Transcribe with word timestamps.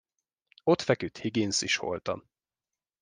Ott 0.63 0.81
feküdt 0.81 1.17
Higgins 1.17 1.61
is 1.61 1.75
holtan. 1.77 2.29